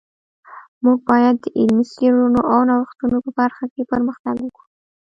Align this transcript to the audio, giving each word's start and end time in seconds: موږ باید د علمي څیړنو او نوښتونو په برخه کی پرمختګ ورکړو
موږ 0.83 0.97
باید 1.09 1.35
د 1.41 1.45
علمي 1.57 1.85
څیړنو 1.93 2.41
او 2.51 2.59
نوښتونو 2.69 3.17
په 3.25 3.31
برخه 3.39 3.65
کی 3.73 3.81
پرمختګ 3.91 4.35
ورکړو 4.39 4.67